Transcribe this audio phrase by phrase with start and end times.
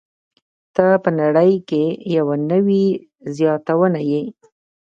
[0.75, 1.83] ته په نړۍ کې
[2.15, 2.85] یوه نوې
[3.35, 4.23] زياتونه يې.